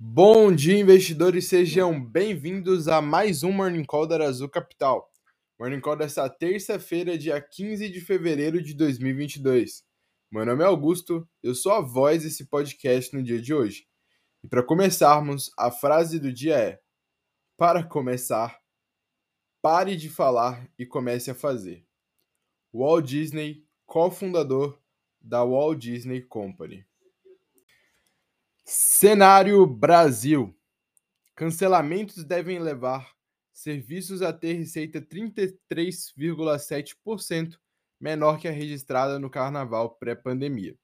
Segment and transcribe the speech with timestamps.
[0.00, 5.12] Bom dia, investidores, sejam bem-vindos a mais um Morning Call da Azul Capital.
[5.58, 9.82] Morning Call desta terça-feira, dia 15 de fevereiro de 2022.
[10.30, 13.88] Meu nome é Augusto, eu sou a voz desse podcast no dia de hoje.
[14.44, 16.80] E para começarmos, a frase do dia é:
[17.56, 18.56] Para começar,
[19.60, 21.84] pare de falar e comece a fazer.
[22.72, 24.80] Walt Disney, cofundador
[25.20, 26.86] da Walt Disney Company.
[28.70, 30.54] Cenário Brasil.
[31.34, 33.16] Cancelamentos devem levar
[33.50, 37.58] serviços a ter receita 33,7%
[37.98, 40.76] menor que a registrada no carnaval pré-pandemia.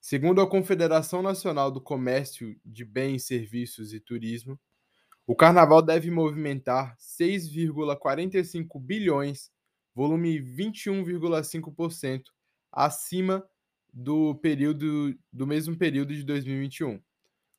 [0.00, 4.58] Segundo a Confederação Nacional do Comércio de Bens, Serviços e Turismo,
[5.24, 9.52] o carnaval deve movimentar 6,45 bilhões,
[9.94, 12.24] volume 21,5%
[12.72, 13.48] acima
[14.00, 17.02] do período do mesmo período de 2021,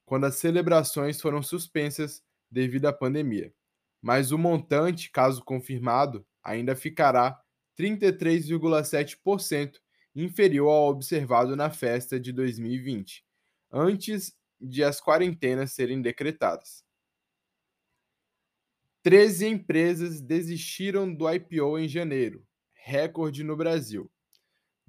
[0.05, 3.53] quando as celebrações foram suspensas devido à pandemia.
[4.01, 7.37] Mas o montante, caso confirmado, ainda ficará
[7.77, 9.81] 33,7%
[10.15, 13.25] inferior ao observado na festa de 2020,
[13.69, 16.85] antes de as quarentenas serem decretadas.
[19.03, 24.09] 13 empresas desistiram do IPO em janeiro, recorde no Brasil.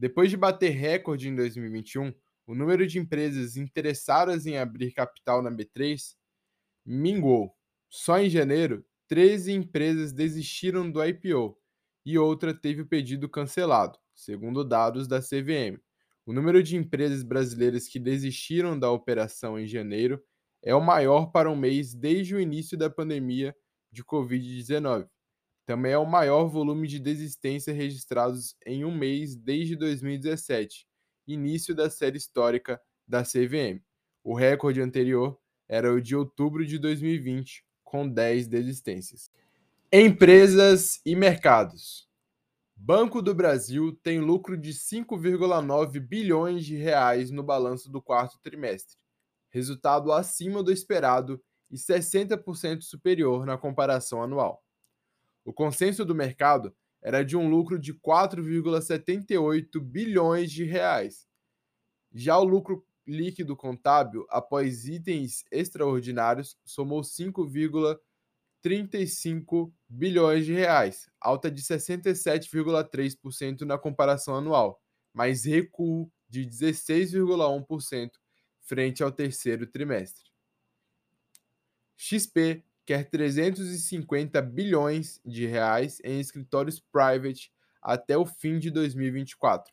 [0.01, 2.11] Depois de bater recorde em 2021,
[2.47, 6.15] o número de empresas interessadas em abrir capital na B3
[6.87, 7.55] mingou.
[7.87, 11.55] Só em janeiro, 13 empresas desistiram do IPO
[12.03, 15.79] e outra teve o pedido cancelado, segundo dados da CVM.
[16.25, 20.19] O número de empresas brasileiras que desistiram da operação em janeiro
[20.63, 23.55] é o maior para um mês desde o início da pandemia
[23.93, 25.07] de Covid-19.
[25.71, 30.85] Também é o maior volume de desistência registrados em um mês desde 2017,
[31.29, 33.81] início da série histórica da CVM.
[34.25, 39.31] O recorde anterior era o de outubro de 2020, com 10 desistências.
[39.93, 42.09] Empresas e mercados.
[42.75, 48.99] Banco do Brasil tem lucro de 5,9 bilhões de reais no balanço do quarto trimestre,
[49.51, 54.65] resultado acima do esperado e 60% superior na comparação anual.
[55.45, 61.27] O consenso do mercado era de um lucro de 4,78 bilhões de reais.
[62.13, 71.63] Já o lucro líquido contábil, após itens extraordinários, somou 5,35 bilhões de reais, alta de
[71.63, 74.81] 67,3% na comparação anual,
[75.13, 78.11] mas recuo de 16,1%
[78.61, 80.31] frente ao terceiro trimestre.
[81.97, 89.73] XP quer 350 bilhões de reais em escritórios private até o fim de 2024.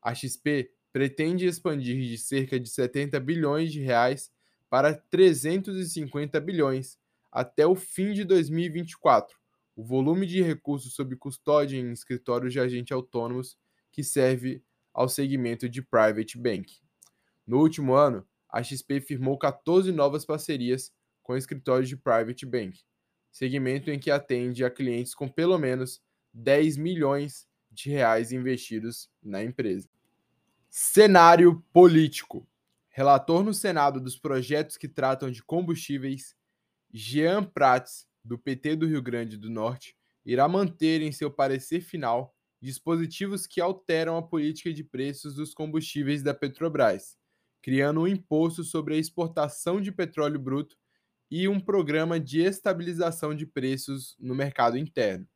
[0.00, 4.30] A XP pretende expandir de cerca de 70 bilhões de reais
[4.70, 6.96] para 350 bilhões
[7.32, 9.36] até o fim de 2024.
[9.74, 13.58] O volume de recursos sob custódia em escritórios de agentes autônomos
[13.90, 14.62] que serve
[14.94, 16.74] ao segmento de private bank.
[17.44, 22.80] No último ano, a XP firmou 14 novas parcerias com escritórios de private bank,
[23.30, 26.02] segmento em que atende a clientes com pelo menos
[26.32, 29.88] 10 milhões de reais investidos na empresa.
[30.68, 32.46] Cenário político.
[32.88, 36.36] Relator no Senado dos projetos que tratam de combustíveis,
[36.92, 42.34] Jean Prats, do PT do Rio Grande do Norte, irá manter em seu parecer final
[42.60, 47.16] dispositivos que alteram a política de preços dos combustíveis da Petrobras,
[47.60, 50.76] criando um imposto sobre a exportação de petróleo bruto
[51.34, 55.26] e um programa de estabilização de preços no mercado interno.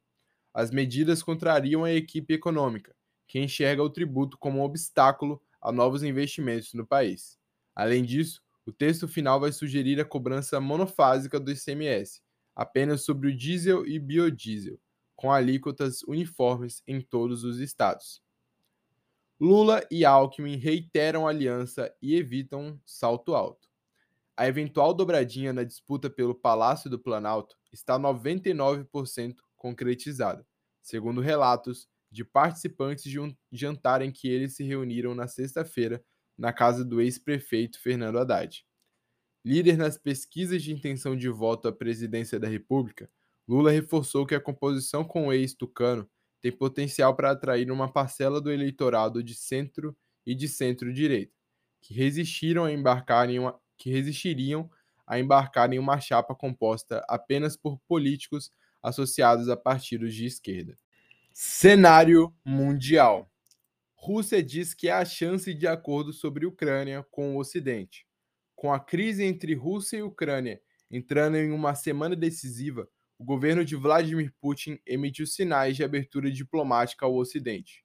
[0.52, 2.94] As medidas contrariam a equipe econômica,
[3.26, 7.38] que enxerga o tributo como um obstáculo a novos investimentos no país.
[7.74, 12.20] Além disso, o texto final vai sugerir a cobrança monofásica do ICMS,
[12.54, 14.78] apenas sobre o diesel e biodiesel,
[15.16, 18.22] com alíquotas uniformes em todos os estados.
[19.40, 23.65] Lula e Alckmin reiteram aliança e evitam salto alto.
[24.36, 30.46] A eventual dobradinha na disputa pelo Palácio do Planalto está 99% concretizada,
[30.82, 36.04] segundo relatos de participantes de um jantar em que eles se reuniram na sexta-feira
[36.36, 38.64] na casa do ex-prefeito Fernando Haddad.
[39.44, 43.10] Líder nas pesquisas de intenção de voto à presidência da República,
[43.48, 46.08] Lula reforçou que a composição com o ex-tucano
[46.42, 49.96] tem potencial para atrair uma parcela do eleitorado de centro
[50.26, 51.32] e de centro-direita,
[51.80, 54.70] que resistiram a embarcar em uma que resistiriam
[55.06, 58.50] a embarcar em uma chapa composta apenas por políticos
[58.82, 60.76] associados a partidos de esquerda.
[61.32, 63.30] Cenário mundial.
[63.94, 68.06] Rússia diz que há chance de acordo sobre Ucrânia com o Ocidente.
[68.54, 72.88] Com a crise entre Rússia e Ucrânia entrando em uma semana decisiva,
[73.18, 77.84] o governo de Vladimir Putin emitiu sinais de abertura diplomática ao Ocidente.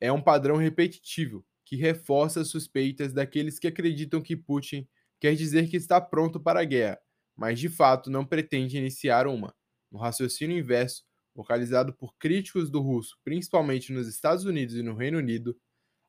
[0.00, 4.86] É um padrão repetitivo que reforça as suspeitas daqueles que acreditam que Putin
[5.24, 7.00] quer dizer que está pronto para a guerra,
[7.34, 9.54] mas de fato não pretende iniciar uma.
[9.90, 11.02] No raciocínio inverso,
[11.34, 15.58] localizado por críticos do russo, principalmente nos Estados Unidos e no Reino Unido,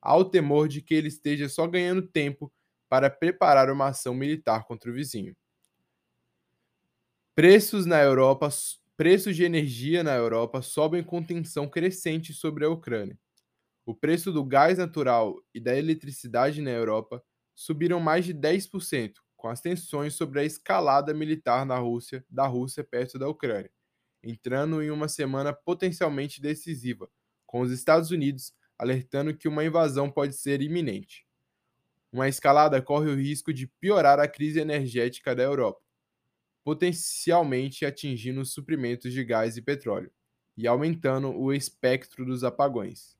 [0.01, 2.51] há o temor de que ele esteja só ganhando tempo
[2.89, 5.33] para preparar uma ação militar contra o vizinho.
[7.33, 8.49] Preços na Europa,
[8.97, 13.17] preços de energia na Europa sobem com tensão crescente sobre a Ucrânia.
[13.85, 17.23] O preço do gás natural e da eletricidade na Europa
[17.55, 22.83] subiram mais de 10%, com as tensões sobre a escalada militar na Rússia, da Rússia
[22.83, 23.71] perto da Ucrânia,
[24.21, 27.09] entrando em uma semana potencialmente decisiva,
[27.45, 31.25] com os Estados Unidos alertando que uma invasão pode ser iminente.
[32.11, 35.81] Uma escalada corre o risco de piorar a crise energética da Europa,
[36.63, 40.11] potencialmente atingindo os suprimentos de gás e petróleo
[40.57, 43.17] e aumentando o espectro dos apagões.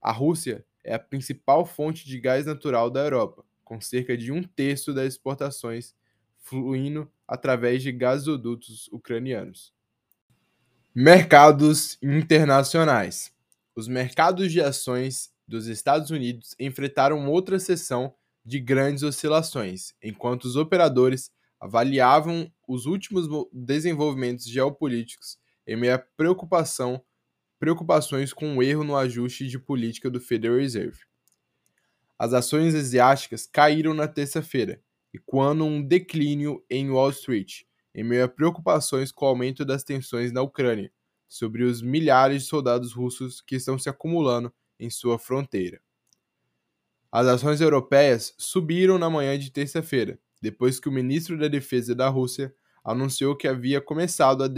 [0.00, 4.42] A Rússia é a principal fonte de gás natural da Europa, com cerca de um
[4.42, 5.94] terço das exportações
[6.40, 9.72] fluindo através de gasodutos ucranianos.
[10.92, 13.32] Mercados internacionais.
[13.76, 18.12] Os mercados de ações dos Estados Unidos enfrentaram outra sessão
[18.44, 21.30] de grandes oscilações, enquanto os operadores
[21.60, 27.00] avaliavam os últimos desenvolvimentos geopolíticos em meio à preocupação
[27.56, 31.09] preocupações com o erro no ajuste de política do Federal Reserve.
[32.20, 37.62] As ações asiáticas caíram na terça-feira, e quando um declínio em Wall Street,
[37.94, 40.92] em meio a preocupações com o aumento das tensões na Ucrânia,
[41.26, 45.80] sobre os milhares de soldados russos que estão se acumulando em sua fronteira.
[47.10, 52.10] As ações europeias subiram na manhã de terça-feira, depois que o ministro da Defesa da
[52.10, 54.50] Rússia anunciou que havia começado a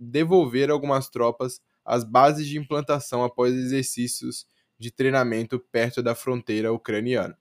[0.00, 4.46] devolver algumas tropas as bases de implantação após exercícios
[4.78, 7.38] de treinamento perto da fronteira ucraniana.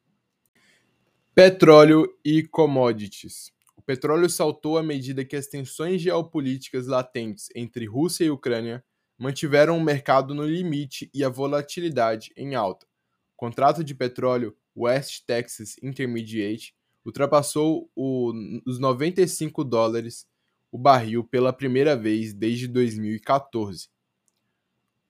[1.36, 3.52] Petróleo e commodities.
[3.76, 8.84] O petróleo saltou à medida que as tensões geopolíticas latentes entre Rússia e Ucrânia
[9.18, 12.86] mantiveram o mercado no limite e a volatilidade em alta.
[13.34, 16.76] O contrato de petróleo West Texas Intermediate
[17.06, 18.32] ultrapassou o,
[18.66, 20.28] os 95 dólares
[20.72, 23.90] o barril pela primeira vez desde 2014.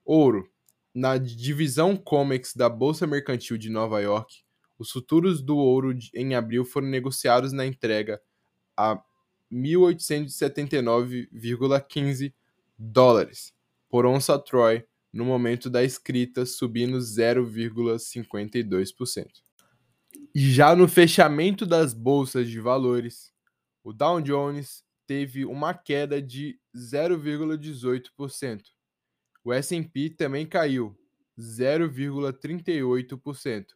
[0.04, 0.52] Ouro.
[0.94, 4.44] Na divisão COMEX da Bolsa Mercantil de Nova York,
[4.78, 8.22] os futuros do ouro em abril foram negociados na entrega
[8.76, 9.02] a
[9.52, 12.32] 1.879,15
[12.78, 13.52] dólares
[13.88, 19.26] por onça Troy no momento da escrita, subindo 0,52%.
[20.34, 23.32] Já no fechamento das bolsas de valores,
[23.84, 28.73] o Dow Jones teve uma queda de 0,18%,
[29.44, 30.96] o S&P também caiu
[31.38, 33.66] 0,38%.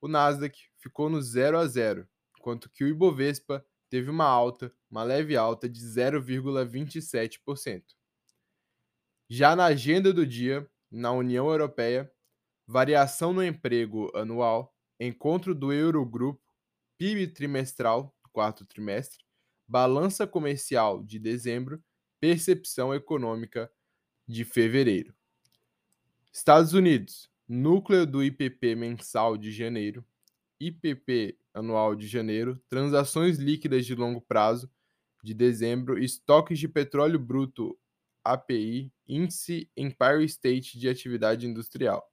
[0.00, 2.08] O Nasdaq ficou no 0 a 0,
[2.38, 7.84] enquanto que o Ibovespa teve uma alta, uma leve alta de 0,27%.
[9.30, 12.12] Já na agenda do dia, na União Europeia,
[12.66, 16.42] variação no emprego anual, encontro do Eurogrupo,
[16.98, 19.24] PIB trimestral, quarto trimestre,
[19.66, 21.82] balança comercial de dezembro,
[22.20, 23.70] percepção econômica
[24.26, 25.14] de fevereiro.
[26.32, 30.04] Estados Unidos, núcleo do IPP mensal de janeiro,
[30.58, 34.70] IPP anual de janeiro, transações líquidas de longo prazo
[35.22, 37.78] de dezembro, estoques de petróleo bruto
[38.22, 42.04] API, índice Empire State de atividade industrial.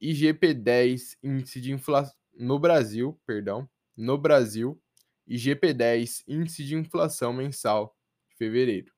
[0.00, 4.80] IGP-10, índice de inflação no Brasil, perdão, no Brasil,
[5.28, 7.96] IGP-10, índice de inflação mensal
[8.28, 8.92] de fevereiro.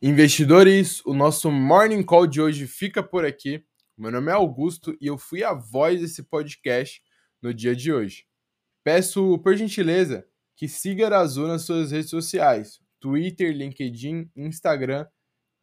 [0.00, 3.64] Investidores, o nosso Morning Call de hoje fica por aqui.
[3.96, 7.02] Meu nome é Augusto e eu fui a voz desse podcast
[7.42, 8.24] no dia de hoje.
[8.84, 10.24] Peço, por gentileza,
[10.54, 15.04] que siga a Azul nas suas redes sociais: Twitter, LinkedIn, Instagram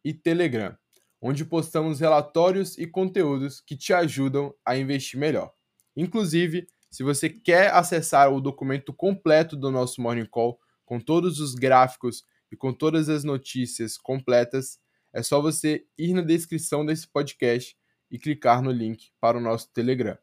[0.04, 0.76] e Telegram,
[1.18, 5.50] onde postamos relatórios e conteúdos que te ajudam a investir melhor.
[5.96, 11.54] Inclusive, se você quer acessar o documento completo do nosso Morning Call, com todos os
[11.54, 14.78] gráficos e com todas as notícias completas,
[15.12, 17.76] é só você ir na descrição desse podcast
[18.10, 20.16] e clicar no link para o nosso Telegram.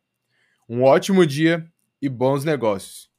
[0.68, 1.66] Um ótimo dia
[2.02, 3.13] e bons negócios!